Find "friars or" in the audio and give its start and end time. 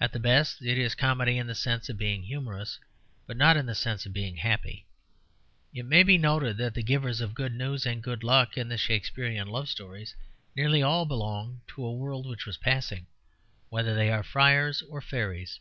14.24-15.00